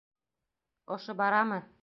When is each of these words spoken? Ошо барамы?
Ошо 0.95 1.17
барамы? 1.21 1.63